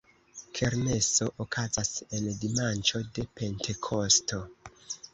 Kermeso 0.59 1.27
okazas 1.45 1.93
en 2.21 2.25
dimanĉo 2.41 3.05
de 3.15 3.29
Pentekosto. 3.39 4.45